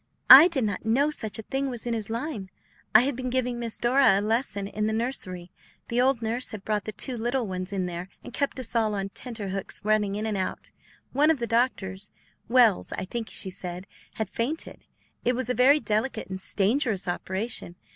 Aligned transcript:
"I 0.31 0.47
did 0.47 0.63
not 0.63 0.83
know 0.83 1.11
such 1.11 1.37
a 1.37 1.43
thing 1.43 1.69
was 1.69 1.85
in 1.85 1.93
his 1.93 2.09
line. 2.09 2.49
I 2.95 3.01
had 3.01 3.15
been 3.15 3.29
giving 3.29 3.59
Miss 3.59 3.77
Dora 3.77 4.17
a 4.17 4.19
lesson 4.19 4.65
in 4.65 4.87
the 4.87 4.93
nursery. 4.93 5.51
The 5.89 6.01
old 6.01 6.23
nurse 6.23 6.49
had 6.49 6.65
brought 6.65 6.85
the 6.85 6.91
two 6.91 7.15
little 7.15 7.45
ones 7.45 7.71
in 7.71 7.85
there, 7.85 8.09
and 8.23 8.33
kept 8.33 8.59
us 8.59 8.75
all 8.75 8.95
on 8.95 9.09
tenter 9.09 9.49
hooks 9.49 9.85
running 9.85 10.15
in 10.15 10.25
and 10.25 10.35
out. 10.37 10.71
One 11.13 11.29
of 11.29 11.37
the 11.37 11.45
doctors, 11.45 12.11
Wells, 12.49 12.91
I 12.93 13.05
think 13.05 13.29
she 13.29 13.51
said, 13.51 13.85
had 14.15 14.27
fainted; 14.27 14.87
it 15.23 15.35
was 15.35 15.51
a 15.51 15.53
very 15.53 15.79
delicate 15.79 16.29
and 16.31 16.41
dangerous 16.55 17.07
operation. 17.07 17.75